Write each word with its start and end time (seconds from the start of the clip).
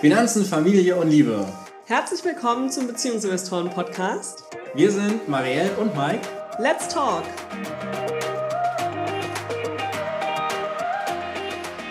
Finanzen, 0.00 0.46
Familie 0.46 0.96
und 0.96 1.10
Liebe. 1.10 1.46
Herzlich 1.84 2.24
willkommen 2.24 2.70
zum 2.70 2.86
Beziehungsinvestoren 2.86 3.68
Podcast. 3.68 4.44
Wir 4.72 4.90
sind 4.90 5.28
Marielle 5.28 5.70
und 5.76 5.94
Mike. 5.94 6.26
Let's 6.58 6.88
talk! 6.88 7.22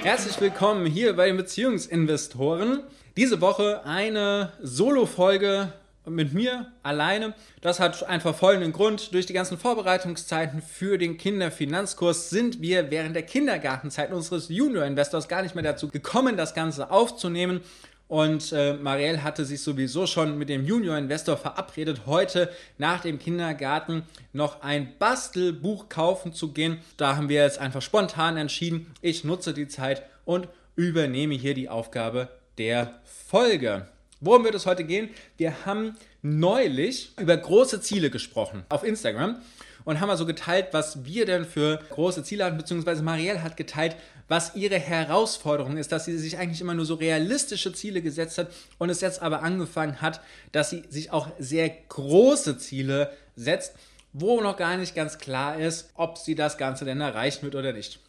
Herzlich 0.02 0.42
willkommen 0.42 0.87
hier 0.87 1.15
bei 1.15 1.28
den 1.28 1.37
Beziehungsinvestoren. 1.37 2.81
Diese 3.15 3.42
Woche 3.42 3.85
eine 3.85 4.53
Solo-Folge 4.60 5.71
mit 6.07 6.33
mir 6.33 6.71
alleine. 6.81 7.35
Das 7.62 7.79
hat 7.79 8.01
einfach 8.01 8.33
folgenden 8.33 8.73
Grund. 8.73 9.13
Durch 9.13 9.28
die 9.28 9.33
ganzen 9.33 9.60
Vorbereitungszeiten 9.60 10.63
für 10.63 10.97
den 10.97 11.17
Kinderfinanzkurs 11.17 12.31
sind 12.31 12.60
wir 12.60 12.89
während 12.89 13.15
der 13.15 13.23
Kindergartenzeit 13.23 14.12
unseres 14.12 14.49
Junior-Investors 14.49 15.28
gar 15.28 15.44
nicht 15.44 15.53
mehr 15.53 15.63
dazu 15.63 15.89
gekommen, 15.89 16.38
das 16.38 16.55
Ganze 16.55 16.90
aufzunehmen. 16.90 17.62
Und 18.09 18.52
äh, 18.54 18.73
Marielle 18.73 19.23
hatte 19.23 19.45
sich 19.45 19.62
sowieso 19.62 20.08
schon 20.08 20.40
mit 20.40 20.50
dem 20.50 20.66
Junior-Investor 20.66 21.38
verabredet, 21.38 22.08
heute 22.08 22.52
nach 22.80 23.02
dem 23.02 23.20
Kindergarten 23.20 24.02
noch 24.34 24.63
ein 24.63 24.98
Bastelbuch 24.98 25.90
kaufen 25.90 26.34
zu 26.34 26.52
gehen. 26.52 26.80
Da 26.98 27.16
haben 27.16 27.30
wir 27.30 27.44
jetzt 27.44 27.59
einfach 27.59 27.84
spontan 27.84 28.36
entschieden, 28.36 28.91
ich 29.02 29.23
nutze 29.23 29.53
die 29.53 29.67
Zeit 29.67 30.02
und 30.26 30.48
übernehme 30.76 31.36
hier 31.36 31.53
die 31.53 31.70
Aufgabe 31.70 32.30
der 32.58 33.00
Folge. 33.03 33.88
Worum 34.22 34.44
wird 34.44 34.55
es 34.55 34.66
heute 34.66 34.86
gehen? 34.86 35.09
Wir 35.38 35.67
haben 35.67 35.95
neulich 36.23 37.12
über 37.20 37.38
große 37.38 37.80
Ziele 37.80 38.09
gesprochen 38.09 38.64
auf 38.70 38.84
Instagram 38.84 39.39
und 39.86 40.00
haben 40.00 40.10
also 40.10 40.26
geteilt, 40.26 40.68
was 40.72 41.06
wir 41.06 41.26
denn 41.26 41.46
für 41.46 41.80
große 41.90 42.24
Ziele 42.24 42.46
haben, 42.46 42.58
beziehungsweise 42.58 43.04
Marielle 43.04 43.44
hat 43.44 43.58
geteilt, 43.58 43.96
was 44.28 44.56
ihre 44.56 44.80
Herausforderung 44.80 45.78
ist, 45.78 45.92
dass 45.92 46.06
sie 46.06 46.18
sich 46.18 46.38
eigentlich 46.38 46.62
immer 46.62 46.76
nur 46.76 46.86
so 46.86 46.96
realistische 46.96 47.74
Ziele 47.74 48.02
gesetzt 48.02 48.38
hat 48.38 48.52
und 48.78 48.90
es 48.90 49.02
jetzt 49.02 49.22
aber 49.22 49.42
angefangen 49.42 50.02
hat, 50.02 50.22
dass 50.52 50.70
sie 50.70 50.84
sich 50.90 51.12
auch 51.12 51.30
sehr 51.40 51.70
große 51.70 52.58
Ziele 52.58 53.12
setzt, 53.36 53.73
wo 54.14 54.42
noch 54.42 54.58
gar 54.58 54.78
nicht 54.78 54.95
ganz 54.95 55.18
klar 55.18 55.59
ist, 55.59 55.92
ob 55.96 56.18
sie 56.18 56.36
das 56.36 56.58
Ganze 56.58 56.86
denn 56.86 57.02
erreichen 57.02 57.44
wird 57.44 57.56
oder 57.56 57.73
nicht. 57.73 58.00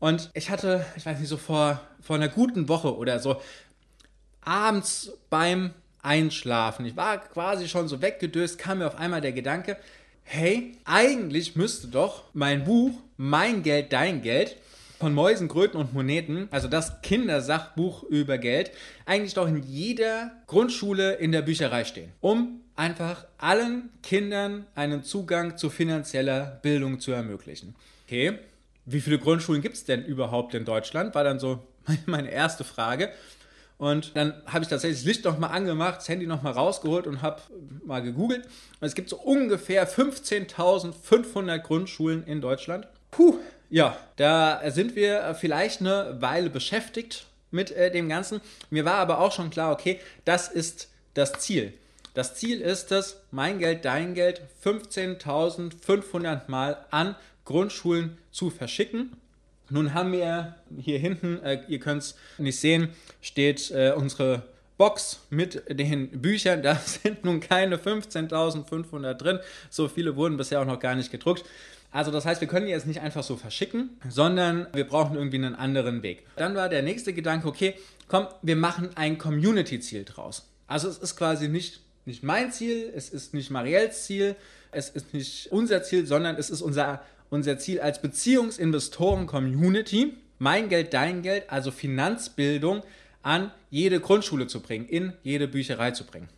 Und 0.00 0.30
ich 0.34 0.50
hatte, 0.50 0.84
ich 0.96 1.06
weiß 1.06 1.20
nicht, 1.20 1.28
so 1.28 1.36
vor, 1.36 1.80
vor 2.00 2.16
einer 2.16 2.28
guten 2.28 2.68
Woche 2.68 2.96
oder 2.96 3.20
so, 3.20 3.40
abends 4.40 5.12
beim 5.30 5.72
Einschlafen, 6.02 6.84
ich 6.86 6.96
war 6.96 7.18
quasi 7.18 7.68
schon 7.68 7.86
so 7.86 8.02
weggedöst, 8.02 8.58
kam 8.58 8.78
mir 8.78 8.88
auf 8.88 8.96
einmal 8.96 9.20
der 9.20 9.30
Gedanke, 9.30 9.76
hey, 10.24 10.72
eigentlich 10.84 11.56
müsste 11.56 11.88
doch 11.88 12.24
mein 12.32 12.64
Buch 12.64 12.92
Mein 13.16 13.62
Geld, 13.62 13.92
dein 13.92 14.22
Geld 14.22 14.56
von 14.98 15.14
Mäusen, 15.14 15.48
Kröten 15.48 15.78
und 15.78 15.92
Moneten, 15.92 16.48
also 16.52 16.68
das 16.68 17.02
Kindersachbuch 17.02 18.04
über 18.04 18.38
Geld, 18.38 18.70
eigentlich 19.04 19.34
doch 19.34 19.48
in 19.48 19.62
jeder 19.64 20.30
Grundschule 20.46 21.14
in 21.14 21.32
der 21.32 21.42
Bücherei 21.42 21.84
stehen, 21.84 22.12
um 22.20 22.60
einfach 22.76 23.26
allen 23.38 23.90
Kindern 24.02 24.66
einen 24.74 25.02
Zugang 25.02 25.56
zu 25.58 25.70
finanzieller 25.70 26.60
Bildung 26.62 27.00
zu 27.00 27.12
ermöglichen. 27.12 27.74
Okay, 28.06 28.38
wie 28.86 29.00
viele 29.00 29.18
Grundschulen 29.18 29.60
gibt 29.60 29.74
es 29.74 29.84
denn 29.84 30.04
überhaupt 30.04 30.54
in 30.54 30.64
Deutschland? 30.64 31.14
War 31.14 31.24
dann 31.24 31.38
so 31.38 31.60
meine 32.06 32.30
erste 32.30 32.64
Frage. 32.64 33.10
Und 33.82 34.14
dann 34.14 34.34
habe 34.46 34.62
ich 34.62 34.68
tatsächlich 34.68 35.00
das 35.00 35.06
Licht 35.06 35.24
nochmal 35.24 35.50
angemacht, 35.50 35.96
das 35.96 36.08
Handy 36.08 36.24
nochmal 36.24 36.52
rausgeholt 36.52 37.08
und 37.08 37.20
habe 37.20 37.42
mal 37.84 38.00
gegoogelt. 38.00 38.44
Und 38.44 38.86
es 38.86 38.94
gibt 38.94 39.08
so 39.08 39.16
ungefähr 39.16 39.88
15.500 39.90 41.58
Grundschulen 41.58 42.24
in 42.24 42.40
Deutschland. 42.40 42.86
Puh, 43.10 43.40
ja, 43.70 43.96
da 44.14 44.70
sind 44.70 44.94
wir 44.94 45.34
vielleicht 45.34 45.80
eine 45.80 46.16
Weile 46.20 46.48
beschäftigt 46.48 47.26
mit 47.50 47.72
äh, 47.72 47.90
dem 47.90 48.08
Ganzen. 48.08 48.40
Mir 48.70 48.84
war 48.84 48.98
aber 48.98 49.18
auch 49.18 49.32
schon 49.32 49.50
klar, 49.50 49.72
okay, 49.72 49.98
das 50.24 50.46
ist 50.46 50.88
das 51.14 51.32
Ziel. 51.40 51.72
Das 52.14 52.36
Ziel 52.36 52.60
ist 52.60 52.92
es, 52.92 53.16
mein 53.32 53.58
Geld, 53.58 53.84
dein 53.84 54.14
Geld 54.14 54.42
15.500 54.64 56.42
Mal 56.46 56.86
an 56.92 57.16
Grundschulen 57.44 58.16
zu 58.30 58.50
verschicken. 58.50 59.16
Nun 59.70 59.94
haben 59.94 60.12
wir 60.12 60.56
hier 60.78 60.98
hinten, 60.98 61.38
äh, 61.42 61.62
ihr 61.68 61.78
könnt 61.78 62.02
es 62.02 62.16
nicht 62.38 62.58
sehen, 62.58 62.90
steht 63.20 63.70
äh, 63.70 63.92
unsere 63.96 64.42
Box 64.76 65.20
mit 65.30 65.62
den 65.68 66.08
Büchern. 66.20 66.62
Da 66.62 66.74
sind 66.84 67.24
nun 67.24 67.40
keine 67.40 67.76
15.500 67.76 69.14
drin. 69.14 69.38
So 69.70 69.88
viele 69.88 70.16
wurden 70.16 70.36
bisher 70.36 70.60
auch 70.60 70.66
noch 70.66 70.80
gar 70.80 70.94
nicht 70.94 71.10
gedruckt. 71.10 71.44
Also 71.92 72.10
das 72.10 72.24
heißt, 72.24 72.40
wir 72.40 72.48
können 72.48 72.66
die 72.66 72.72
jetzt 72.72 72.86
nicht 72.86 73.00
einfach 73.00 73.22
so 73.22 73.36
verschicken, 73.36 73.90
sondern 74.08 74.66
wir 74.72 74.86
brauchen 74.86 75.14
irgendwie 75.14 75.36
einen 75.36 75.54
anderen 75.54 76.02
Weg. 76.02 76.24
Dann 76.36 76.54
war 76.54 76.70
der 76.70 76.82
nächste 76.82 77.12
Gedanke, 77.12 77.46
okay, 77.46 77.74
komm, 78.08 78.26
wir 78.40 78.56
machen 78.56 78.90
ein 78.94 79.18
Community-Ziel 79.18 80.04
draus. 80.04 80.48
Also 80.66 80.88
es 80.88 80.96
ist 80.96 81.16
quasi 81.16 81.48
nicht, 81.48 81.80
nicht 82.06 82.22
mein 82.22 82.50
Ziel, 82.50 82.90
es 82.96 83.10
ist 83.10 83.34
nicht 83.34 83.50
Marielles 83.50 84.04
Ziel, 84.04 84.36
es 84.70 84.88
ist 84.88 85.12
nicht 85.12 85.52
unser 85.52 85.82
Ziel, 85.82 86.06
sondern 86.06 86.36
es 86.36 86.48
ist 86.48 86.62
unser, 86.62 87.02
unser 87.32 87.58
Ziel 87.58 87.80
als 87.80 88.00
Beziehungsinvestoren-Community, 88.02 90.12
mein 90.38 90.68
Geld, 90.68 90.92
dein 90.92 91.22
Geld, 91.22 91.48
also 91.48 91.70
Finanzbildung 91.70 92.82
an 93.22 93.50
jede 93.70 94.00
Grundschule 94.00 94.48
zu 94.48 94.60
bringen, 94.60 94.86
in 94.86 95.14
jede 95.22 95.48
Bücherei 95.48 95.92
zu 95.92 96.04
bringen. 96.04 96.28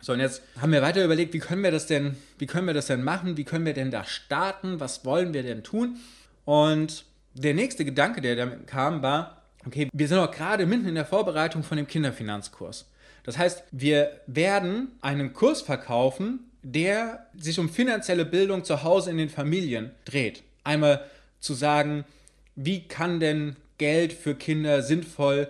So, 0.00 0.14
und 0.14 0.20
jetzt 0.20 0.40
haben 0.58 0.72
wir 0.72 0.80
weiter 0.80 1.04
überlegt, 1.04 1.34
wie 1.34 1.38
können 1.38 1.62
wir 1.62 1.70
das 1.70 1.86
denn, 1.86 2.16
wie 2.38 2.46
können 2.46 2.66
wir 2.66 2.72
das 2.72 2.86
denn 2.86 3.04
machen? 3.04 3.36
Wie 3.36 3.44
können 3.44 3.66
wir 3.66 3.74
denn 3.74 3.90
da 3.90 4.04
starten? 4.04 4.80
Was 4.80 5.04
wollen 5.04 5.34
wir 5.34 5.42
denn 5.42 5.62
tun? 5.62 5.98
Und 6.46 7.04
der 7.34 7.52
nächste 7.52 7.84
Gedanke, 7.84 8.22
der 8.22 8.34
damit 8.34 8.66
kam, 8.66 9.02
war, 9.02 9.42
okay, 9.66 9.90
wir 9.92 10.08
sind 10.08 10.16
auch 10.16 10.30
gerade 10.30 10.64
mitten 10.64 10.88
in 10.88 10.94
der 10.94 11.04
Vorbereitung 11.04 11.62
von 11.62 11.76
dem 11.76 11.86
Kinderfinanzkurs. 11.86 12.86
Das 13.22 13.36
heißt, 13.36 13.64
wir 13.70 14.22
werden 14.26 14.92
einen 15.02 15.34
Kurs 15.34 15.60
verkaufen, 15.60 16.47
der 16.62 17.26
sich 17.36 17.58
um 17.58 17.68
finanzielle 17.68 18.24
Bildung 18.24 18.64
zu 18.64 18.82
Hause 18.82 19.10
in 19.10 19.16
den 19.16 19.28
Familien 19.28 19.90
dreht. 20.04 20.42
Einmal 20.64 21.04
zu 21.40 21.54
sagen, 21.54 22.04
wie 22.54 22.86
kann 22.86 23.20
denn 23.20 23.56
Geld 23.78 24.12
für 24.12 24.34
Kinder 24.34 24.82
sinnvoll 24.82 25.48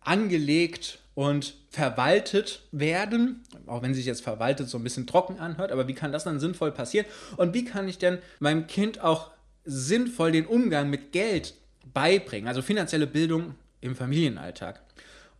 angelegt 0.00 0.98
und 1.14 1.54
verwaltet 1.70 2.62
werden, 2.72 3.42
auch 3.66 3.82
wenn 3.82 3.94
sich 3.94 4.06
jetzt 4.06 4.22
verwaltet 4.22 4.68
so 4.68 4.78
ein 4.78 4.84
bisschen 4.84 5.06
trocken 5.06 5.38
anhört, 5.38 5.72
aber 5.72 5.88
wie 5.88 5.94
kann 5.94 6.12
das 6.12 6.24
dann 6.24 6.40
sinnvoll 6.40 6.72
passieren? 6.72 7.06
Und 7.36 7.54
wie 7.54 7.64
kann 7.64 7.88
ich 7.88 7.98
denn 7.98 8.18
meinem 8.38 8.66
Kind 8.66 9.00
auch 9.00 9.30
sinnvoll 9.64 10.32
den 10.32 10.46
Umgang 10.46 10.90
mit 10.90 11.12
Geld 11.12 11.54
beibringen, 11.92 12.48
also 12.48 12.62
finanzielle 12.62 13.06
Bildung 13.06 13.54
im 13.80 13.96
Familienalltag? 13.96 14.80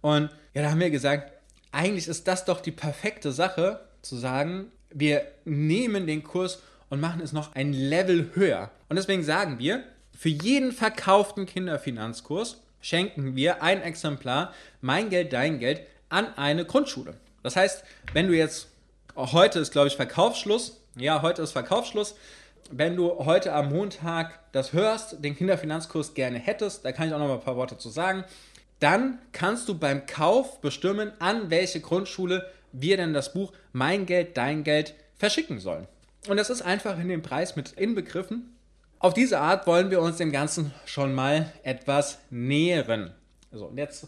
Und 0.01 0.31
ja, 0.55 0.63
da 0.63 0.71
haben 0.71 0.81
wir 0.81 0.91
gesagt, 0.91 1.33
eigentlich 1.73 2.09
ist 2.09 2.27
das 2.27 2.45
doch 2.45 2.61
die 2.61 2.73
perfekte 2.73 3.33
Sache, 3.33 3.81
zu 4.03 4.17
sagen, 4.17 4.73
wir 4.93 5.23
nehmen 5.45 6.07
den 6.07 6.23
Kurs 6.23 6.63
und 6.89 7.01
machen 7.01 7.21
es 7.23 7.33
noch 7.33 7.55
ein 7.55 7.73
Level 7.73 8.31
höher. 8.35 8.71
Und 8.89 8.97
deswegen 8.97 9.23
sagen 9.23 9.59
wir, 9.59 9.85
für 10.17 10.29
jeden 10.29 10.73
verkauften 10.73 11.47
Kinderfinanzkurs 11.47 12.61
schenken 12.81 13.37
wir 13.37 13.63
ein 13.63 13.83
Exemplar 13.83 14.53
Mein 14.81 15.09
Geld, 15.09 15.33
dein 15.33 15.59
Geld 15.59 15.83
an 16.09 16.27
eine 16.37 16.65
Grundschule. 16.65 17.15
Das 17.43 17.57
heißt, 17.57 17.85
wenn 18.13 18.27
du 18.27 18.37
jetzt, 18.37 18.69
heute 19.17 19.61
ist 19.61 19.73
glaube 19.73 19.89
ich 19.89 19.97
Verkaufsschluss, 19.97 20.81
ja, 20.97 21.23
heute 21.23 21.43
ist 21.43 21.53
Verkaufsschluss, 21.53 22.17
wenn 22.71 22.97
du 22.97 23.25
heute 23.25 23.53
am 23.53 23.71
Montag 23.71 24.39
das 24.53 24.73
hörst, 24.73 25.25
den 25.25 25.37
Kinderfinanzkurs 25.37 26.15
gerne 26.15 26.39
hättest, 26.39 26.85
da 26.85 26.93
kann 26.93 27.09
ich 27.09 27.15
auch 27.15 27.19
noch 27.19 27.29
mal 27.29 27.35
ein 27.35 27.41
paar 27.41 27.57
Worte 27.57 27.79
zu 27.79 27.89
sagen, 27.89 28.25
dann 28.79 29.19
kannst 29.33 29.69
du 29.69 29.79
beim 29.79 30.07
Kauf 30.07 30.61
bestimmen, 30.61 31.13
an 31.19 31.51
welche 31.51 31.81
Grundschule 31.81 32.51
wir 32.73 32.97
denn 32.97 33.13
das 33.13 33.33
Buch 33.33 33.53
Mein 33.73 34.07
Geld, 34.07 34.37
dein 34.37 34.65
Geld 34.65 34.95
verschicken 35.17 35.61
sollen. 35.61 35.87
Und 36.29 36.37
das 36.37 36.51
ist 36.51 36.63
einfach 36.63 36.99
in 36.99 37.09
dem 37.09 37.23
Preis 37.23 37.57
mit 37.57 37.73
inbegriffen. 37.73 38.57
Auf 38.99 39.15
diese 39.15 39.41
Art 39.41 39.67
wollen 39.67 39.91
wir 39.91 40.03
uns 40.03 40.19
dem 40.19 40.33
Ganzen 40.33 40.73
schon 40.85 41.15
mal 41.15 41.51
etwas 41.63 42.19
nähern. 42.31 43.15
So, 43.51 43.67
und 43.67 43.79
jetzt 43.79 44.07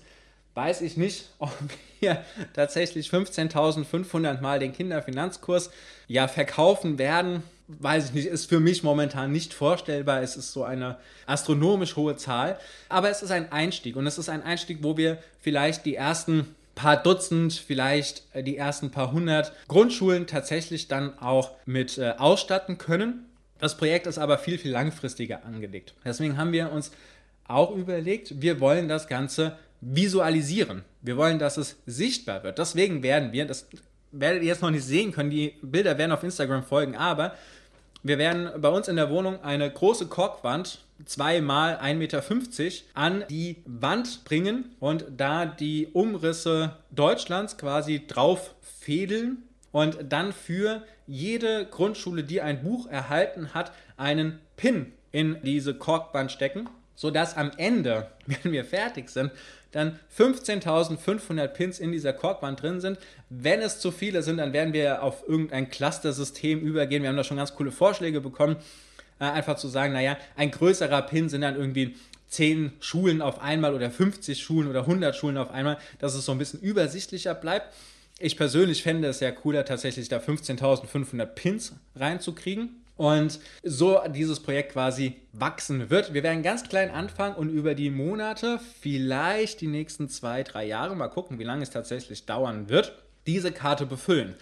weiß 0.54 0.82
ich 0.82 0.96
nicht, 0.96 1.30
ob 1.38 1.52
wir 2.00 2.24
tatsächlich 2.52 3.08
15.500 3.08 4.40
Mal 4.40 4.58
den 4.58 4.72
Kinderfinanzkurs 4.72 5.70
ja 6.08 6.28
verkaufen 6.28 6.98
werden. 6.98 7.42
Weiß 7.68 8.06
ich 8.06 8.12
nicht, 8.12 8.26
ist 8.26 8.50
für 8.50 8.60
mich 8.60 8.82
momentan 8.82 9.32
nicht 9.32 9.54
vorstellbar. 9.54 10.20
Es 10.20 10.36
ist 10.36 10.52
so 10.52 10.64
eine 10.64 10.98
astronomisch 11.24 11.96
hohe 11.96 12.16
Zahl. 12.16 12.58
Aber 12.90 13.08
es 13.08 13.22
ist 13.22 13.30
ein 13.30 13.50
Einstieg 13.50 13.96
und 13.96 14.06
es 14.06 14.18
ist 14.18 14.28
ein 14.28 14.42
Einstieg, 14.42 14.78
wo 14.82 14.98
wir 14.98 15.18
vielleicht 15.40 15.86
die 15.86 15.94
ersten 15.94 16.54
paar 16.74 17.02
Dutzend, 17.02 17.52
vielleicht 17.52 18.24
äh, 18.32 18.42
die 18.42 18.56
ersten 18.56 18.90
paar 18.90 19.12
hundert 19.12 19.52
Grundschulen 19.68 20.26
tatsächlich 20.26 20.88
dann 20.88 21.18
auch 21.18 21.52
mit 21.66 21.98
äh, 21.98 22.14
ausstatten 22.18 22.78
können. 22.78 23.26
Das 23.58 23.76
Projekt 23.76 24.06
ist 24.06 24.18
aber 24.18 24.38
viel, 24.38 24.58
viel 24.58 24.72
langfristiger 24.72 25.44
angelegt. 25.44 25.94
Deswegen 26.04 26.36
haben 26.36 26.52
wir 26.52 26.72
uns 26.72 26.90
auch 27.46 27.70
überlegt, 27.76 28.40
wir 28.40 28.60
wollen 28.60 28.88
das 28.88 29.06
Ganze 29.06 29.56
visualisieren. 29.80 30.84
Wir 31.00 31.16
wollen, 31.16 31.38
dass 31.38 31.56
es 31.56 31.76
sichtbar 31.86 32.42
wird. 32.44 32.58
Deswegen 32.58 33.02
werden 33.02 33.32
wir, 33.32 33.46
das 33.46 33.66
werdet 34.12 34.42
ihr 34.42 34.48
jetzt 34.48 34.62
noch 34.62 34.70
nicht 34.70 34.84
sehen 34.84 35.12
können, 35.12 35.30
die 35.30 35.54
Bilder 35.62 35.98
werden 35.98 36.12
auf 36.12 36.22
Instagram 36.22 36.64
folgen, 36.64 36.96
aber 36.96 37.34
wir 38.02 38.18
werden 38.18 38.60
bei 38.60 38.68
uns 38.68 38.88
in 38.88 38.96
der 38.96 39.10
Wohnung 39.10 39.42
eine 39.42 39.70
große 39.70 40.06
Korkwand 40.06 40.84
zweimal 41.04 41.76
1,50 41.76 41.94
Meter 41.94 42.22
an 42.94 43.24
die 43.28 43.62
Wand 43.66 44.24
bringen 44.24 44.74
und 44.80 45.06
da 45.16 45.46
die 45.46 45.88
Umrisse 45.92 46.76
Deutschlands 46.90 47.56
quasi 47.58 48.06
drauf 48.06 48.54
fädeln 48.60 49.38
und 49.72 49.98
dann 50.08 50.32
für 50.32 50.82
jede 51.06 51.66
Grundschule, 51.66 52.24
die 52.24 52.40
ein 52.40 52.62
Buch 52.62 52.86
erhalten 52.86 53.54
hat, 53.54 53.72
einen 53.96 54.38
Pin 54.56 54.92
in 55.10 55.38
diese 55.42 55.74
Korkband 55.74 56.30
stecken, 56.32 56.68
sodass 56.94 57.36
am 57.36 57.50
Ende, 57.56 58.08
wenn 58.26 58.52
wir 58.52 58.64
fertig 58.64 59.08
sind, 59.10 59.30
dann 59.72 59.98
15.500 60.16 61.48
Pins 61.48 61.78
in 61.78 61.92
dieser 61.92 62.12
Korkband 62.12 62.62
drin 62.62 62.80
sind. 62.80 62.98
Wenn 63.30 63.60
es 63.60 63.80
zu 63.80 63.90
viele 63.90 64.22
sind, 64.22 64.36
dann 64.36 64.52
werden 64.52 64.74
wir 64.74 65.02
auf 65.02 65.26
irgendein 65.26 65.70
Cluster-System 65.70 66.60
übergehen. 66.60 67.02
Wir 67.02 67.08
haben 67.08 67.16
da 67.16 67.24
schon 67.24 67.38
ganz 67.38 67.54
coole 67.54 67.72
Vorschläge 67.72 68.20
bekommen. 68.20 68.56
Äh, 69.22 69.26
einfach 69.26 69.54
zu 69.54 69.68
sagen, 69.68 69.92
naja, 69.92 70.16
ein 70.34 70.50
größerer 70.50 71.02
Pin 71.02 71.28
sind 71.28 71.42
dann 71.42 71.54
irgendwie 71.54 71.94
10 72.30 72.72
Schulen 72.80 73.22
auf 73.22 73.40
einmal 73.40 73.72
oder 73.72 73.88
50 73.88 74.42
Schulen 74.42 74.66
oder 74.66 74.80
100 74.80 75.14
Schulen 75.14 75.36
auf 75.36 75.52
einmal, 75.52 75.78
dass 76.00 76.14
es 76.16 76.24
so 76.24 76.32
ein 76.32 76.38
bisschen 76.38 76.60
übersichtlicher 76.60 77.32
bleibt. 77.32 77.72
Ich 78.18 78.36
persönlich 78.36 78.82
fände 78.82 79.06
es 79.06 79.20
sehr 79.20 79.30
cooler, 79.30 79.64
tatsächlich 79.64 80.08
da 80.08 80.18
15.500 80.18 81.24
Pins 81.26 81.72
reinzukriegen 81.94 82.82
und 82.96 83.38
so 83.62 84.00
dieses 84.12 84.40
Projekt 84.40 84.72
quasi 84.72 85.14
wachsen 85.32 85.88
wird. 85.88 86.14
Wir 86.14 86.24
werden 86.24 86.42
ganz 86.42 86.68
klein 86.68 86.90
anfangen 86.90 87.36
und 87.36 87.48
über 87.48 87.76
die 87.76 87.90
Monate, 87.90 88.58
vielleicht 88.80 89.60
die 89.60 89.68
nächsten 89.68 90.08
zwei, 90.08 90.42
drei 90.42 90.66
Jahre, 90.66 90.96
mal 90.96 91.06
gucken, 91.06 91.38
wie 91.38 91.44
lange 91.44 91.62
es 91.62 91.70
tatsächlich 91.70 92.26
dauern 92.26 92.68
wird, 92.68 92.92
diese 93.28 93.52
Karte 93.52 93.86
befüllen. 93.86 94.34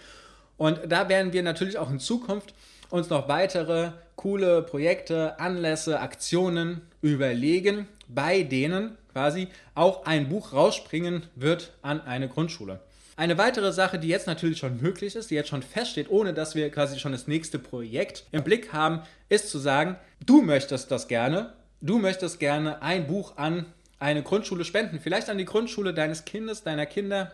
Und 0.57 0.79
da 0.87 1.07
werden 1.07 1.33
wir 1.33 1.43
natürlich 1.43 1.77
auch 1.77 1.91
in 1.91 1.99
Zukunft 1.99 2.55
uns 2.91 3.09
noch 3.09 3.27
weitere 3.27 3.91
coole 4.21 4.61
Projekte, 4.61 5.39
Anlässe, 5.39 5.99
Aktionen 5.99 6.81
überlegen, 7.01 7.87
bei 8.07 8.43
denen 8.43 8.95
quasi 9.11 9.47
auch 9.73 10.05
ein 10.05 10.29
Buch 10.29 10.53
rausspringen 10.53 11.23
wird 11.35 11.73
an 11.81 12.01
eine 12.01 12.29
Grundschule. 12.29 12.81
Eine 13.17 13.39
weitere 13.39 13.73
Sache, 13.73 13.97
die 13.97 14.09
jetzt 14.09 14.27
natürlich 14.27 14.59
schon 14.59 14.79
möglich 14.79 15.15
ist, 15.15 15.31
die 15.31 15.35
jetzt 15.35 15.49
schon 15.49 15.63
feststeht, 15.63 16.11
ohne 16.11 16.35
dass 16.35 16.53
wir 16.53 16.69
quasi 16.69 16.99
schon 16.99 17.13
das 17.13 17.27
nächste 17.27 17.57
Projekt 17.57 18.25
im 18.31 18.43
Blick 18.43 18.71
haben, 18.71 19.01
ist 19.27 19.49
zu 19.49 19.57
sagen, 19.57 19.95
du 20.23 20.43
möchtest 20.43 20.91
das 20.91 21.07
gerne, 21.07 21.53
du 21.81 21.97
möchtest 21.97 22.39
gerne 22.39 22.83
ein 22.83 23.07
Buch 23.07 23.37
an 23.37 23.65
eine 23.97 24.21
Grundschule 24.21 24.65
spenden, 24.65 24.99
vielleicht 24.99 25.31
an 25.31 25.39
die 25.39 25.45
Grundschule 25.45 25.95
deines 25.95 26.25
Kindes, 26.25 26.61
deiner 26.61 26.85
Kinder. 26.85 27.31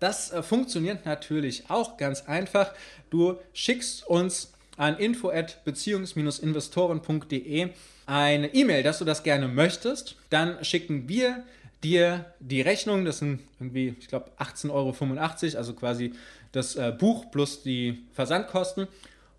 Das 0.00 0.32
äh, 0.32 0.42
funktioniert 0.42 1.04
natürlich 1.04 1.68
auch 1.68 1.98
ganz 1.98 2.22
einfach. 2.26 2.72
Du 3.10 3.36
schickst 3.52 4.06
uns 4.06 4.51
an 4.76 4.98
info@beziehungs-investoren.de 4.98 7.70
eine 8.06 8.54
E-Mail, 8.54 8.82
dass 8.82 8.98
du 8.98 9.04
das 9.04 9.22
gerne 9.22 9.46
möchtest. 9.48 10.16
Dann 10.30 10.64
schicken 10.64 11.08
wir 11.08 11.44
dir 11.82 12.26
die 12.40 12.60
Rechnung, 12.60 13.04
das 13.04 13.18
sind 13.18 13.40
irgendwie, 13.58 13.96
ich 13.98 14.08
glaube, 14.08 14.30
18,85 14.38 14.72
Euro, 14.72 15.58
also 15.58 15.74
quasi 15.74 16.12
das 16.52 16.76
äh, 16.76 16.92
Buch 16.96 17.30
plus 17.30 17.62
die 17.62 18.04
Versandkosten. 18.12 18.86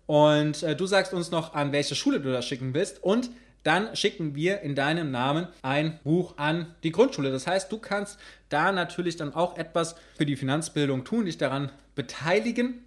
Und 0.06 0.62
äh, 0.62 0.76
du 0.76 0.86
sagst 0.86 1.14
uns 1.14 1.30
noch, 1.30 1.54
an 1.54 1.72
welche 1.72 1.94
Schule 1.94 2.20
du 2.20 2.30
das 2.30 2.46
schicken 2.46 2.74
willst. 2.74 3.02
Und 3.02 3.30
dann 3.62 3.96
schicken 3.96 4.34
wir 4.34 4.60
in 4.60 4.74
deinem 4.74 5.10
Namen 5.10 5.46
ein 5.62 5.98
Buch 6.04 6.36
an 6.36 6.74
die 6.82 6.92
Grundschule. 6.92 7.32
Das 7.32 7.46
heißt, 7.46 7.72
du 7.72 7.78
kannst 7.78 8.18
da 8.50 8.72
natürlich 8.72 9.16
dann 9.16 9.34
auch 9.34 9.56
etwas 9.56 9.94
für 10.16 10.26
die 10.26 10.36
Finanzbildung 10.36 11.04
tun, 11.04 11.24
dich 11.24 11.38
daran 11.38 11.70
beteiligen. 11.94 12.84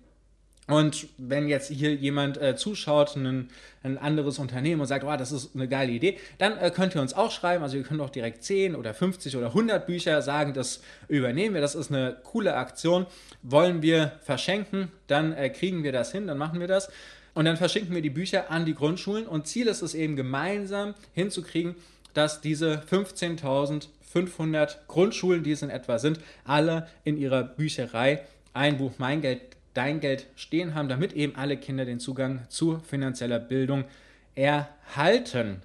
Und 0.68 1.08
wenn 1.18 1.48
jetzt 1.48 1.72
hier 1.72 1.96
jemand 1.96 2.42
äh, 2.42 2.58
zuschaut, 2.58 3.16
ein, 3.16 3.50
ein, 3.84 3.98
anderes 3.98 4.38
Unternehmen 4.38 4.82
und 4.82 4.88
sagt, 4.88 5.06
oh, 5.06 5.16
das 5.16 5.32
ist 5.32 5.56
eine 5.56 5.70
geile 5.70 5.94
Idee, 5.94 6.18
dann 6.40 6.58
äh, 6.58 6.72
könnt 6.72 6.94
ihr 6.94 7.02
uns 7.02 7.14
auch 7.14 7.32
schreiben. 7.32 7.64
Also 7.64 7.78
ihr 7.78 7.84
könnt 7.84 8.02
auch 8.02 8.10
direkt 8.10 8.44
10 8.44 8.76
oder 8.76 8.94
50 8.94 9.38
oder 9.38 9.48
100 9.48 9.88
Bücher 9.88 10.22
sagen, 10.22 10.54
das 10.54 10.82
übernehmen 11.08 11.56
wir. 11.56 11.62
Das 11.62 11.74
ist 11.74 11.90
eine 11.90 12.18
coole 12.22 12.56
Aktion. 12.56 13.06
Wollen 13.44 13.82
wir 13.82 14.20
verschenken, 14.22 14.92
dann 15.08 15.32
äh, 15.32 15.50
kriegen 15.50 15.84
wir 15.84 15.94
das 15.94 16.12
hin, 16.12 16.28
dann 16.28 16.38
machen 16.38 16.60
wir 16.60 16.68
das. 16.68 16.90
Und 17.34 17.46
dann 17.46 17.56
verschenken 17.56 17.96
wir 17.96 18.02
die 18.02 18.10
Bücher 18.10 18.52
an 18.52 18.66
die 18.66 18.76
Grundschulen. 18.76 19.26
Und 19.26 19.48
Ziel 19.48 19.68
ist 19.68 19.82
es 19.82 19.96
eben 19.96 20.18
gemeinsam 20.18 20.96
hinzukriegen, 21.14 21.76
dass 22.14 22.42
diese 22.42 22.84
15.500 22.92 24.76
Grundschulen, 24.88 25.44
die 25.44 25.52
es 25.52 25.62
in 25.62 25.70
etwa 25.70 25.98
sind, 25.98 26.20
alle 26.44 26.88
in 27.06 27.16
ihrer 27.16 27.44
Bücherei 27.44 28.24
ein 28.54 28.78
Buch 28.78 28.94
Mein 28.98 29.22
Geld 29.22 29.57
dein 29.78 30.00
Geld 30.00 30.26
stehen 30.36 30.74
haben, 30.74 30.90
damit 30.90 31.14
eben 31.14 31.36
alle 31.36 31.56
Kinder 31.56 31.86
den 31.86 32.00
Zugang 32.00 32.42
zu 32.50 32.80
finanzieller 32.80 33.40
Bildung 33.40 33.86
erhalten. 34.34 35.62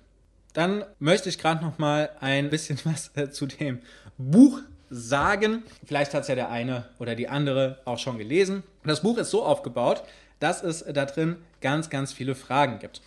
Dann 0.53 0.85
möchte 0.99 1.31
ich 1.31 1.39
gerade 1.39 1.65
noch 1.65 1.79
mal 1.79 2.11
ein 2.21 2.51
bisschen 2.51 2.79
was 2.85 3.11
äh, 3.17 3.31
zu 3.31 3.47
dem 3.47 3.81
Buch 4.19 4.61
sagen. 4.91 5.63
Vielleicht 5.87 6.13
hat 6.13 6.23
es 6.23 6.29
ja 6.29 6.35
der 6.35 6.51
eine 6.51 6.85
oder 6.99 7.15
die 7.15 7.29
andere 7.29 7.81
auch 7.87 7.99
schon 7.99 8.19
gelesen. 8.19 8.63
Das 8.85 9.03
Buch 9.03 9.17
ist 9.17 9.31
so 9.31 9.43
aufgebaut, 9.45 10.03
dass 10.39 10.63
es 10.63 10.85
da 10.85 11.07
drin 11.07 11.37
ganz, 11.63 11.89
ganz 11.89 12.13
viele 12.13 12.35
Fragen 12.35 12.79
gibt. 12.79 13.01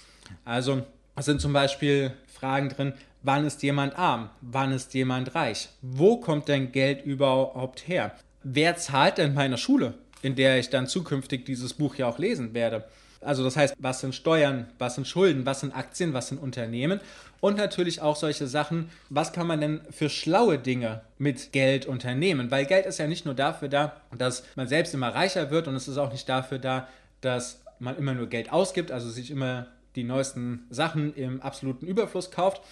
Also 0.43 0.83
es 1.15 1.25
sind 1.25 1.39
zum 1.39 1.53
Beispiel 1.53 2.13
Fragen 2.25 2.69
drin, 2.69 2.93
wann 3.21 3.45
ist 3.45 3.61
jemand 3.61 3.97
arm? 3.99 4.29
Wann 4.41 4.71
ist 4.71 4.93
jemand 4.95 5.35
reich? 5.35 5.69
Wo 5.81 6.17
kommt 6.17 6.47
denn 6.47 6.71
Geld 6.71 7.05
überhaupt 7.05 7.87
her? 7.87 8.15
Wer 8.43 8.77
zahlt 8.77 9.17
denn 9.17 9.33
meine 9.33 9.57
Schule? 9.57 9.95
In 10.25 10.33
der 10.33 10.57
ich 10.57 10.71
dann 10.71 10.87
zukünftig 10.87 11.45
dieses 11.45 11.73
Buch 11.73 11.93
ja 11.93 12.07
auch 12.07 12.17
lesen 12.17 12.55
werde. 12.55 12.85
Also 13.21 13.43
das 13.43 13.55
heißt, 13.55 13.75
was 13.77 14.01
sind 14.01 14.15
Steuern, 14.15 14.65
was 14.79 14.95
sind 14.95 15.07
Schulden, 15.07 15.45
was 15.45 15.59
sind 15.59 15.75
Aktien, 15.75 16.15
was 16.15 16.29
sind 16.29 16.41
Unternehmen 16.41 16.99
und 17.41 17.57
natürlich 17.57 18.01
auch 18.01 18.15
solche 18.15 18.47
Sachen, 18.47 18.89
was 19.11 19.33
kann 19.33 19.45
man 19.45 19.61
denn 19.61 19.81
für 19.91 20.09
schlaue 20.09 20.57
Dinge 20.57 21.01
mit 21.19 21.51
Geld 21.51 21.85
unternehmen? 21.85 22.49
Weil 22.49 22.65
Geld 22.65 22.87
ist 22.87 22.97
ja 22.97 23.05
nicht 23.05 23.25
nur 23.25 23.35
dafür 23.35 23.67
da, 23.67 24.01
dass 24.17 24.43
man 24.55 24.67
selbst 24.67 24.95
immer 24.95 25.09
reicher 25.09 25.51
wird 25.51 25.67
und 25.67 25.75
es 25.75 25.87
ist 25.87 25.99
auch 25.99 26.11
nicht 26.11 26.27
dafür 26.27 26.57
da, 26.57 26.87
dass 27.21 27.61
man 27.77 27.95
immer 27.95 28.15
nur 28.15 28.25
Geld 28.25 28.51
ausgibt, 28.51 28.91
also 28.91 29.11
sich 29.11 29.29
immer 29.29 29.67
die 29.95 30.03
neuesten 30.03 30.65
Sachen 30.71 31.15
im 31.15 31.39
absoluten 31.43 31.85
Überfluss 31.85 32.31
kauft, 32.31 32.63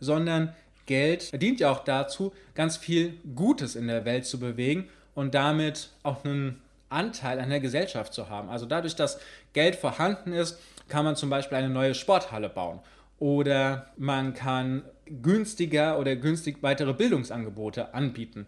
sondern 0.00 0.54
Geld 0.86 1.30
dient 1.42 1.60
ja 1.60 1.70
auch 1.70 1.84
dazu, 1.84 2.32
ganz 2.54 2.78
viel 2.78 3.18
Gutes 3.36 3.76
in 3.76 3.86
der 3.86 4.06
Welt 4.06 4.24
zu 4.24 4.40
bewegen 4.40 4.88
und 5.14 5.34
damit 5.34 5.90
auch 6.02 6.24
einen 6.24 6.62
Anteil 6.92 7.40
an 7.40 7.50
der 7.50 7.60
Gesellschaft 7.60 8.12
zu 8.14 8.28
haben. 8.28 8.48
Also 8.48 8.66
dadurch, 8.66 8.94
dass 8.94 9.18
Geld 9.52 9.76
vorhanden 9.76 10.32
ist, 10.32 10.58
kann 10.88 11.04
man 11.04 11.16
zum 11.16 11.30
Beispiel 11.30 11.58
eine 11.58 11.70
neue 11.70 11.94
Sporthalle 11.94 12.48
bauen 12.48 12.80
oder 13.18 13.86
man 13.96 14.34
kann 14.34 14.82
günstiger 15.06 15.98
oder 15.98 16.16
günstig 16.16 16.56
weitere 16.62 16.92
Bildungsangebote 16.92 17.94
anbieten. 17.94 18.46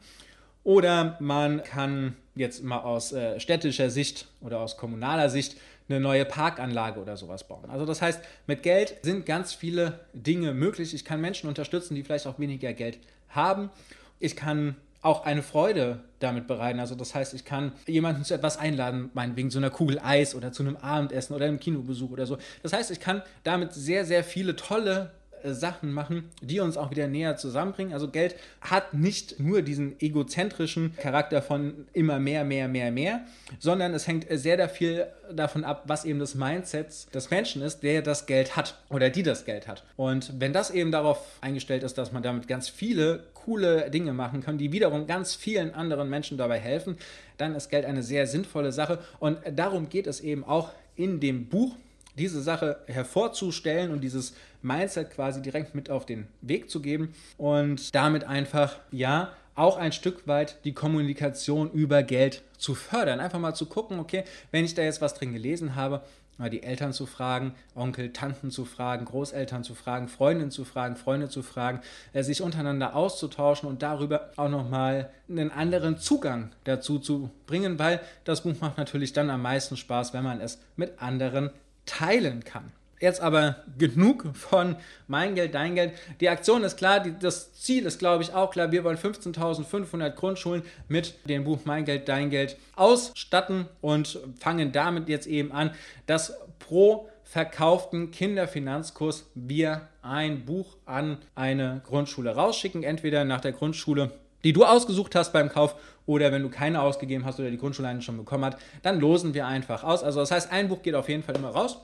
Oder 0.64 1.16
man 1.20 1.62
kann 1.62 2.16
jetzt 2.34 2.64
mal 2.64 2.80
aus 2.80 3.12
äh, 3.12 3.38
städtischer 3.38 3.90
Sicht 3.90 4.26
oder 4.40 4.58
aus 4.58 4.76
kommunaler 4.76 5.28
Sicht 5.28 5.56
eine 5.88 6.00
neue 6.00 6.24
Parkanlage 6.24 6.98
oder 7.00 7.16
sowas 7.16 7.46
bauen. 7.46 7.70
Also 7.70 7.86
das 7.86 8.02
heißt, 8.02 8.20
mit 8.46 8.62
Geld 8.62 8.96
sind 9.02 9.26
ganz 9.26 9.52
viele 9.52 10.00
Dinge 10.12 10.54
möglich. 10.54 10.92
Ich 10.92 11.04
kann 11.04 11.20
Menschen 11.20 11.48
unterstützen, 11.48 11.94
die 11.94 12.02
vielleicht 12.02 12.26
auch 12.26 12.38
weniger 12.38 12.72
Geld 12.72 12.98
haben. 13.28 13.70
Ich 14.18 14.34
kann 14.34 14.76
auch 15.04 15.24
eine 15.24 15.42
Freude 15.42 16.00
damit 16.18 16.46
bereiten. 16.46 16.80
Also 16.80 16.94
das 16.94 17.14
heißt, 17.14 17.34
ich 17.34 17.44
kann 17.44 17.72
jemanden 17.86 18.24
zu 18.24 18.34
etwas 18.34 18.56
einladen, 18.56 19.10
meinetwegen 19.12 19.50
so 19.50 19.58
einer 19.58 19.70
Kugel 19.70 20.00
Eis 20.02 20.34
oder 20.34 20.50
zu 20.50 20.62
einem 20.62 20.76
Abendessen 20.76 21.34
oder 21.34 21.44
einem 21.44 21.60
Kinobesuch 21.60 22.10
oder 22.10 22.26
so. 22.26 22.38
Das 22.62 22.72
heißt, 22.72 22.90
ich 22.90 23.00
kann 23.00 23.22
damit 23.42 23.74
sehr, 23.74 24.06
sehr 24.06 24.24
viele 24.24 24.56
tolle 24.56 25.10
äh, 25.42 25.52
Sachen 25.52 25.92
machen, 25.92 26.30
die 26.40 26.60
uns 26.60 26.78
auch 26.78 26.90
wieder 26.90 27.06
näher 27.06 27.36
zusammenbringen. 27.36 27.92
Also 27.92 28.08
Geld 28.08 28.34
hat 28.62 28.94
nicht 28.94 29.38
nur 29.38 29.60
diesen 29.60 30.00
egozentrischen 30.00 30.96
Charakter 30.96 31.42
von 31.42 31.86
immer 31.92 32.18
mehr, 32.18 32.44
mehr, 32.44 32.66
mehr, 32.66 32.90
mehr, 32.90 33.20
sondern 33.58 33.92
es 33.92 34.06
hängt 34.06 34.26
sehr, 34.30 34.68
viel 34.70 35.06
davon 35.30 35.64
ab, 35.64 35.82
was 35.86 36.06
eben 36.06 36.18
das 36.18 36.34
Mindset 36.34 37.14
des 37.14 37.28
Menschen 37.28 37.60
ist, 37.60 37.82
der 37.82 38.00
das 38.00 38.24
Geld 38.24 38.56
hat 38.56 38.78
oder 38.88 39.10
die 39.10 39.22
das 39.22 39.44
Geld 39.44 39.68
hat. 39.68 39.84
Und 39.96 40.40
wenn 40.40 40.54
das 40.54 40.70
eben 40.70 40.90
darauf 40.90 41.18
eingestellt 41.42 41.82
ist, 41.82 41.98
dass 41.98 42.12
man 42.12 42.22
damit 42.22 42.48
ganz 42.48 42.70
viele 42.70 43.24
coole 43.44 43.90
Dinge 43.90 44.12
machen 44.12 44.42
kann, 44.42 44.58
die 44.58 44.72
wiederum 44.72 45.06
ganz 45.06 45.34
vielen 45.34 45.74
anderen 45.74 46.08
Menschen 46.08 46.38
dabei 46.38 46.58
helfen, 46.58 46.96
dann 47.36 47.54
ist 47.54 47.68
Geld 47.68 47.84
eine 47.84 48.02
sehr 48.02 48.26
sinnvolle 48.26 48.72
Sache. 48.72 48.98
Und 49.18 49.38
darum 49.54 49.88
geht 49.88 50.06
es 50.06 50.20
eben 50.20 50.44
auch 50.44 50.70
in 50.96 51.20
dem 51.20 51.48
Buch, 51.48 51.76
diese 52.16 52.40
Sache 52.40 52.78
hervorzustellen 52.86 53.90
und 53.90 54.00
dieses 54.00 54.34
Mindset 54.62 55.10
quasi 55.10 55.42
direkt 55.42 55.74
mit 55.74 55.90
auf 55.90 56.06
den 56.06 56.28
Weg 56.42 56.70
zu 56.70 56.80
geben 56.80 57.12
und 57.36 57.94
damit 57.94 58.24
einfach, 58.24 58.78
ja, 58.92 59.32
auch 59.56 59.76
ein 59.76 59.92
Stück 59.92 60.26
weit 60.26 60.64
die 60.64 60.72
Kommunikation 60.72 61.70
über 61.70 62.02
Geld 62.02 62.42
zu 62.58 62.74
fördern. 62.74 63.20
Einfach 63.20 63.38
mal 63.38 63.54
zu 63.54 63.66
gucken, 63.66 64.00
okay, 64.00 64.24
wenn 64.50 64.64
ich 64.64 64.74
da 64.74 64.82
jetzt 64.82 65.00
was 65.00 65.14
drin 65.14 65.32
gelesen 65.32 65.76
habe, 65.76 66.02
die 66.38 66.62
Eltern 66.62 66.92
zu 66.92 67.06
fragen, 67.06 67.54
Onkel, 67.74 68.12
Tanten 68.12 68.50
zu 68.50 68.64
fragen, 68.64 69.04
Großeltern 69.04 69.64
zu 69.64 69.74
fragen, 69.74 70.08
Freundinnen 70.08 70.50
zu 70.50 70.64
fragen, 70.64 70.96
Freunde 70.96 71.28
zu 71.28 71.42
fragen, 71.42 71.80
äh, 72.12 72.22
sich 72.22 72.42
untereinander 72.42 72.94
auszutauschen 72.94 73.68
und 73.68 73.82
darüber 73.82 74.30
auch 74.36 74.48
nochmal 74.48 75.10
einen 75.28 75.50
anderen 75.50 75.98
Zugang 75.98 76.50
dazu 76.64 76.98
zu 76.98 77.30
bringen, 77.46 77.78
weil 77.78 78.00
das 78.24 78.42
Buch 78.42 78.54
macht 78.60 78.78
natürlich 78.78 79.12
dann 79.12 79.30
am 79.30 79.42
meisten 79.42 79.76
Spaß, 79.76 80.12
wenn 80.12 80.24
man 80.24 80.40
es 80.40 80.58
mit 80.76 81.00
anderen 81.00 81.50
teilen 81.86 82.44
kann. 82.44 82.72
Jetzt 83.04 83.20
aber 83.20 83.56
genug 83.76 84.34
von 84.34 84.76
mein 85.08 85.34
Geld, 85.34 85.54
dein 85.54 85.74
Geld. 85.74 85.92
Die 86.20 86.30
Aktion 86.30 86.64
ist 86.64 86.78
klar, 86.78 87.00
die, 87.00 87.12
das 87.20 87.52
Ziel 87.52 87.84
ist, 87.84 87.98
glaube 87.98 88.22
ich, 88.22 88.32
auch 88.32 88.50
klar. 88.50 88.72
Wir 88.72 88.82
wollen 88.82 88.96
15.500 88.96 90.08
Grundschulen 90.12 90.62
mit 90.88 91.14
dem 91.28 91.44
Buch 91.44 91.58
Mein 91.66 91.84
Geld, 91.84 92.08
dein 92.08 92.30
Geld 92.30 92.56
ausstatten 92.76 93.68
und 93.82 94.18
fangen 94.40 94.72
damit 94.72 95.10
jetzt 95.10 95.26
eben 95.26 95.52
an, 95.52 95.72
dass 96.06 96.32
pro 96.58 97.10
verkauften 97.24 98.10
Kinderfinanzkurs 98.10 99.26
wir 99.34 99.86
ein 100.00 100.46
Buch 100.46 100.78
an 100.86 101.18
eine 101.34 101.82
Grundschule 101.84 102.34
rausschicken, 102.34 102.84
entweder 102.84 103.26
nach 103.26 103.42
der 103.42 103.52
Grundschule 103.52 104.12
die 104.44 104.52
du 104.52 104.64
ausgesucht 104.64 105.14
hast 105.14 105.32
beim 105.32 105.48
Kauf 105.48 105.74
oder 106.04 106.30
wenn 106.30 106.42
du 106.42 106.50
keine 106.50 106.82
ausgegeben 106.82 107.24
hast 107.24 107.40
oder 107.40 107.50
die 107.50 107.56
Grundschule 107.56 107.88
einen 107.88 108.02
schon 108.02 108.18
bekommen 108.18 108.44
hat, 108.44 108.58
dann 108.82 109.00
losen 109.00 109.32
wir 109.32 109.46
einfach 109.46 109.82
aus. 109.84 110.02
Also 110.02 110.20
das 110.20 110.30
heißt, 110.30 110.52
ein 110.52 110.68
Buch 110.68 110.82
geht 110.82 110.94
auf 110.94 111.08
jeden 111.08 111.22
Fall 111.22 111.34
immer 111.34 111.48
raus. 111.48 111.78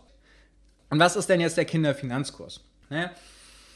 Und 0.90 0.98
was 0.98 1.16
ist 1.16 1.28
denn 1.28 1.40
jetzt 1.40 1.56
der 1.56 1.64
Kinderfinanzkurs? 1.64 2.60
Naja, 2.88 3.10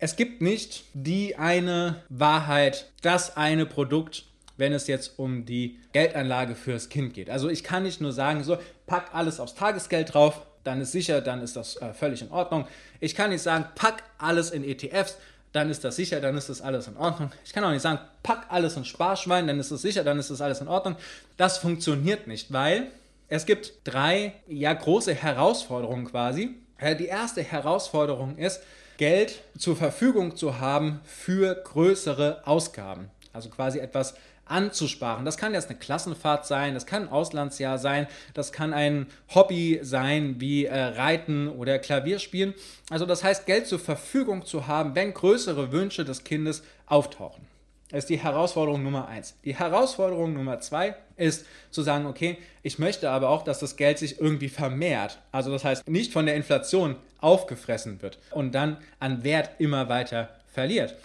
es 0.01 0.17
gibt 0.17 0.43
nicht 0.43 0.85
die 0.93 1.37
eine 1.37 2.03
Wahrheit, 2.09 2.91
das 3.03 3.37
eine 3.37 3.65
Produkt, 3.65 4.25
wenn 4.57 4.73
es 4.73 4.87
jetzt 4.87 5.19
um 5.19 5.47
die 5.47 5.79
Geldanlage 5.93 6.55
fürs 6.55 6.89
Kind 6.89 7.15
geht. 7.15 7.31
Also 7.31 7.49
ich 7.49 7.65
kann 7.65 7.85
nicht 7.85 8.01
nur 8.01 8.13
sagen, 8.13 8.45
so, 8.45 8.59
pack 8.87 9.15
alles 9.15 9.41
aufs 9.41 9.55
Tagesgeld 9.55 10.13
drauf, 10.13 10.43
dann 10.65 10.81
ist 10.81 10.93
sicher, 10.93 11.21
dann 11.21 11.43
ist 11.43 11.57
das 11.57 11.77
äh, 11.77 11.93
völlig 11.93 12.23
in 12.23 12.31
Ordnung. 12.31 12.67
Ich 13.01 13.15
kann 13.15 13.31
nicht 13.31 13.43
sagen, 13.43 13.67
pack 13.75 14.03
alles 14.19 14.51
in 14.51 14.65
ETFs, 14.65 15.17
dann 15.53 15.71
ist 15.71 15.85
das 15.85 15.97
sicher, 15.97 16.21
dann 16.21 16.37
ist 16.37 16.49
das 16.49 16.61
alles 16.61 16.89
in 16.89 16.97
Ordnung. 16.97 17.31
Ich 17.45 17.53
kann 17.53 17.63
auch 17.65 17.71
nicht 17.71 17.83
sagen, 17.83 18.01
pack 18.23 18.47
alles 18.49 18.77
in 18.77 18.85
Sparschwein, 18.85 19.47
dann 19.47 19.61
ist 19.61 19.71
das 19.71 19.83
sicher, 19.83 20.03
dann 20.03 20.19
ist 20.19 20.31
das 20.31 20.41
alles 20.41 20.61
in 20.61 20.69
Ordnung. 20.69 20.97
Das 21.37 21.59
funktioniert 21.59 22.27
nicht, 22.27 22.53
weil 22.53 22.89
es 23.29 23.47
gibt 23.47 23.73
drei 23.85 24.35
ja 24.49 24.73
große 24.73 25.15
Herausforderungen 25.15 26.07
quasi, 26.07 26.57
die 26.81 27.07
erste 27.07 27.43
Herausforderung 27.43 28.37
ist, 28.37 28.63
Geld 28.97 29.43
zur 29.59 29.77
Verfügung 29.77 30.37
zu 30.37 30.61
haben 30.61 31.01
für 31.05 31.55
größere 31.55 32.47
Ausgaben. 32.47 33.11
Also 33.33 33.49
quasi 33.49 33.81
etwas 33.81 34.15
anzusparen. 34.47 35.25
Das 35.25 35.37
kann 35.37 35.55
jetzt 35.55 35.71
eine 35.71 35.79
Klassenfahrt 35.79 36.47
sein, 36.47 36.75
das 36.75 36.87
kann 36.87 37.05
ein 37.05 37.09
Auslandsjahr 37.09 37.79
sein, 37.79 38.07
das 38.35 38.53
kann 38.53 38.73
ein 38.73 39.07
Hobby 39.35 39.81
sein 39.83 40.37
wie 40.39 40.67
äh, 40.67 40.79
Reiten 40.79 41.49
oder 41.49 41.79
Klavierspielen. 41.79 42.55
Also 42.91 43.07
das 43.07 43.25
heißt, 43.25 43.47
Geld 43.47 43.67
zur 43.67 43.79
Verfügung 43.79 44.45
zu 44.45 44.67
haben, 44.67 44.95
wenn 44.95 45.15
größere 45.15 45.73
Wünsche 45.73 46.05
des 46.05 46.25
Kindes 46.25 46.63
auftauchen. 46.87 47.54
Das 47.95 48.03
ist 48.03 48.11
die 48.11 48.19
Herausforderung 48.19 48.83
Nummer 48.83 49.07
eins. 49.07 49.37
Die 49.45 49.55
Herausforderung 49.55 50.33
Nummer 50.33 50.59
zwei 50.59 50.97
ist 51.17 51.47
zu 51.71 51.83
sagen, 51.83 52.07
okay, 52.07 52.39
ich 52.65 52.81
möchte 52.81 53.09
aber 53.09 53.29
auch, 53.29 53.45
dass 53.45 53.61
das 53.61 53.77
Geld 53.77 53.99
sich 53.99 54.19
irgendwie 54.19 54.49
vermehrt. 54.49 55.21
Also 55.31 55.53
das 55.53 55.65
heißt, 55.65 55.89
nicht 55.89 56.13
von 56.13 56.27
der 56.27 56.35
Inflation 56.35 56.97
aufgefressen 57.21 58.03
wird 58.03 58.19
und 58.33 58.53
dann 58.53 58.79
an 58.99 59.23
Wert 59.23 59.51
immer 59.61 59.89
weiter 59.89 60.31
verliert. 60.49 60.97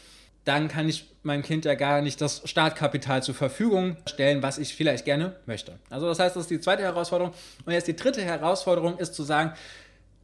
Dann 0.45 0.67
kann 0.67 0.89
ich 0.89 1.07
meinem 1.21 1.43
Kind 1.43 1.63
ja 1.63 1.75
gar 1.75 2.01
nicht 2.01 2.21
das 2.21 2.41
Startkapital 2.45 3.21
zur 3.21 3.35
Verfügung 3.35 3.95
stellen, 4.07 4.41
was 4.41 4.57
ich 4.57 4.73
vielleicht 4.73 5.05
gerne 5.05 5.35
möchte. 5.45 5.77
Also 5.91 6.07
das 6.07 6.17
heißt, 6.17 6.35
das 6.35 6.45
ist 6.45 6.49
die 6.49 6.59
zweite 6.59 6.81
Herausforderung. 6.81 7.35
Und 7.67 7.71
jetzt 7.71 7.87
die 7.87 7.95
dritte 7.95 8.23
Herausforderung 8.23 8.97
ist 8.97 9.13
zu 9.13 9.21
sagen, 9.21 9.53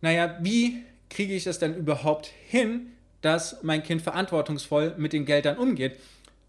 naja, 0.01 0.35
wie 0.41 0.81
kriege 1.11 1.35
ich 1.35 1.45
es 1.45 1.59
denn 1.59 1.75
überhaupt 1.75 2.25
hin, 2.47 2.87
dass 3.21 3.61
mein 3.61 3.83
Kind 3.83 4.01
verantwortungsvoll 4.01 4.95
mit 4.97 5.13
den 5.13 5.25
Geldern 5.25 5.59
umgeht? 5.59 5.99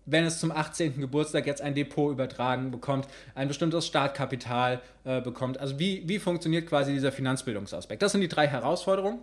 Wenn 0.07 0.25
es 0.25 0.39
zum 0.39 0.53
18. 0.53 1.01
Geburtstag 1.01 1.47
jetzt 1.47 1.61
ein 1.61 1.75
Depot 1.75 2.13
übertragen 2.13 2.71
bekommt, 2.71 3.09
ein 3.35 3.49
bestimmtes 3.49 3.87
Startkapital 3.87 4.81
äh, 5.05 5.21
bekommt. 5.21 5.59
Also 5.59 5.79
wie, 5.79 6.09
wie 6.09 6.19
funktioniert 6.19 6.69
quasi 6.69 6.93
dieser 6.93 7.13
Finanzbildungsaspekt? 7.13 8.03
Das 8.03 8.13
sind 8.13 8.21
die 8.21 8.29
drei 8.29 8.47
Herausforderungen. 8.47 9.19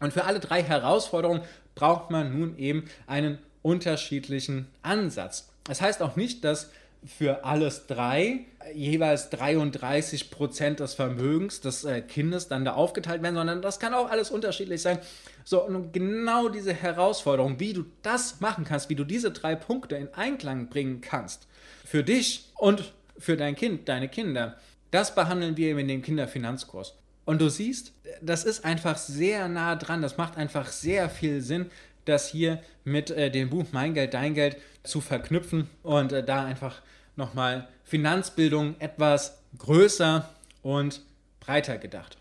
Und 0.00 0.12
für 0.12 0.24
alle 0.24 0.40
drei 0.40 0.62
Herausforderungen 0.62 1.42
braucht 1.74 2.10
man 2.10 2.38
nun 2.38 2.58
eben 2.58 2.84
einen 3.06 3.38
unterschiedlichen 3.62 4.68
Ansatz. 4.82 5.48
Das 5.64 5.80
heißt 5.80 6.02
auch 6.02 6.16
nicht, 6.16 6.44
dass 6.44 6.70
für 7.04 7.44
alles 7.44 7.86
drei 7.86 8.46
jeweils 8.74 9.30
33 9.30 10.30
Prozent 10.30 10.80
des 10.80 10.94
Vermögens 10.94 11.60
des 11.60 11.84
äh, 11.84 12.00
Kindes 12.00 12.48
dann 12.48 12.64
da 12.64 12.74
aufgeteilt 12.74 13.22
werden, 13.22 13.34
sondern 13.34 13.62
das 13.62 13.80
kann 13.80 13.94
auch 13.94 14.10
alles 14.10 14.30
unterschiedlich 14.30 14.82
sein. 14.82 14.98
So, 15.44 15.64
und 15.64 15.92
genau 15.92 16.48
diese 16.48 16.72
Herausforderung, 16.72 17.58
wie 17.58 17.72
du 17.72 17.84
das 18.02 18.40
machen 18.40 18.64
kannst, 18.64 18.88
wie 18.88 18.94
du 18.94 19.04
diese 19.04 19.32
drei 19.32 19.56
Punkte 19.56 19.96
in 19.96 20.14
Einklang 20.14 20.68
bringen 20.68 21.00
kannst, 21.00 21.48
für 21.84 22.04
dich 22.04 22.50
und 22.56 22.92
für 23.18 23.36
dein 23.36 23.56
Kind, 23.56 23.88
deine 23.88 24.08
Kinder, 24.08 24.56
das 24.90 25.14
behandeln 25.14 25.56
wir 25.56 25.76
in 25.76 25.88
dem 25.88 26.02
Kinderfinanzkurs. 26.02 26.94
Und 27.24 27.40
du 27.40 27.48
siehst, 27.48 27.92
das 28.20 28.44
ist 28.44 28.64
einfach 28.64 28.98
sehr 28.98 29.48
nah 29.48 29.76
dran, 29.76 30.02
das 30.02 30.16
macht 30.16 30.36
einfach 30.36 30.66
sehr 30.66 31.08
viel 31.08 31.40
Sinn, 31.40 31.70
das 32.04 32.28
hier 32.28 32.62
mit 32.84 33.10
äh, 33.10 33.30
dem 33.30 33.50
Buch 33.50 33.66
Mein 33.72 33.94
Geld, 33.94 34.14
Dein 34.14 34.34
Geld 34.34 34.56
zu 34.82 35.00
verknüpfen 35.00 35.68
und 35.82 36.12
äh, 36.12 36.24
da 36.24 36.44
einfach 36.44 36.82
nochmal 37.16 37.68
Finanzbildung 37.84 38.76
etwas 38.78 39.38
größer 39.58 40.28
und 40.62 41.02
breiter 41.40 41.78
gedacht. 41.78 42.16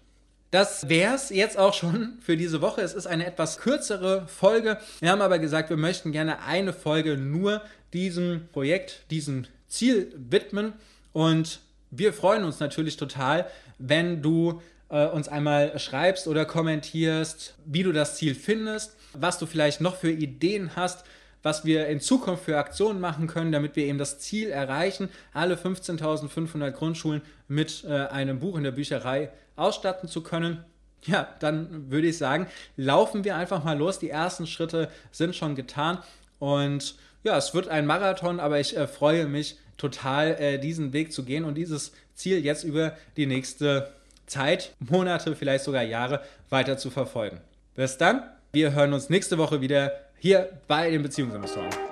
Das 0.52 0.90
wäre 0.90 1.16
es 1.16 1.30
jetzt 1.30 1.58
auch 1.58 1.74
schon 1.74 2.18
für 2.20 2.36
diese 2.36 2.60
Woche. 2.62 2.82
Es 2.82 2.94
ist 2.94 3.08
eine 3.08 3.26
etwas 3.26 3.58
kürzere 3.58 4.28
Folge. 4.28 4.80
Wir 5.00 5.12
haben 5.12 5.22
aber 5.22 5.40
gesagt, 5.40 5.70
wir 5.70 5.78
möchten 5.78 6.12
gerne 6.12 6.44
eine 6.44 6.74
Folge 6.74 7.16
nur 7.16 7.62
diesem 7.94 8.50
Projekt, 8.52 9.06
diesem 9.12 9.46
Ziel 9.70 10.14
widmen. 10.18 10.74
Und 11.14 11.62
wir 11.90 12.12
freuen 12.12 12.44
uns 12.44 12.60
natürlich 12.60 12.98
total, 12.98 13.48
wenn 13.78 14.22
du 14.22 14.62
äh, 14.90 15.08
uns 15.08 15.30
einmal 15.30 15.80
schreibst 15.80 16.28
oder 16.28 16.44
kommentierst, 16.44 17.56
wie 17.66 17.84
du 17.84 17.94
das 17.94 18.18
Ziel 18.18 18.36
findest, 18.36 18.98
was 19.14 19.40
du 19.40 19.46
vielleicht 19.46 19.82
noch 19.82 19.96
für 19.96 20.12
Ideen 20.12 20.76
hast, 20.76 21.06
was 21.44 21.66
wir 21.66 21.88
in 21.88 22.00
Zukunft 22.00 22.46
für 22.46 22.58
Aktionen 22.58 23.00
machen 23.00 23.28
können, 23.28 23.52
damit 23.52 23.76
wir 23.76 23.86
eben 23.86 23.98
das 23.98 24.20
Ziel 24.20 24.50
erreichen, 24.50 25.10
alle 25.34 25.56
15.500 25.56 26.72
Grundschulen 26.72 27.22
mit 27.48 27.84
äh, 27.84 28.08
einem 28.08 28.40
Buch 28.40 28.58
in 28.58 28.64
der 28.64 28.72
Bücherei 28.72 29.32
ausstatten 29.56 30.08
zu 30.08 30.22
können. 30.22 30.64
Ja, 31.04 31.28
dann 31.40 31.90
würde 31.90 32.08
ich 32.08 32.18
sagen, 32.18 32.46
laufen 32.78 33.24
wir 33.24 33.36
einfach 33.36 33.64
mal 33.64 33.78
los. 33.78 33.98
Die 33.98 34.12
ersten 34.12 34.46
Schritte 34.46 34.90
sind 35.12 35.36
schon 35.36 35.56
getan 35.56 35.98
und 36.38 36.96
ja, 37.24 37.38
es 37.38 37.54
wird 37.54 37.68
ein 37.68 37.86
Marathon, 37.86 38.40
aber 38.40 38.60
ich 38.60 38.78
äh, 38.78 38.88
freue 38.88 39.26
mich 39.26 39.58
total, 39.78 40.40
äh, 40.40 40.60
diesen 40.60 40.94
Weg 40.94 41.12
zu 41.12 41.24
gehen 41.24 41.44
und 41.44 41.56
dieses 41.56 41.92
Ziel 42.14 42.44
jetzt 42.44 42.64
über 42.64 42.96
die 43.18 43.26
nächste 43.26 43.92
Zeit, 44.28 44.74
Monate, 44.80 45.36
vielleicht 45.36 45.64
sogar 45.64 45.84
Jahre 45.84 46.22
weiter 46.50 46.78
zu 46.78 46.90
verfolgen. 46.90 47.42
Bis 47.74 47.98
dann, 47.98 48.24
wir 48.54 48.74
hören 48.74 48.94
uns 48.94 49.10
nächste 49.10 49.38
Woche 49.38 49.62
wieder 49.62 49.94
hier 50.18 50.50
bei 50.68 50.90
den 50.90 51.04
Beziehungsinvestoren. 51.04 51.91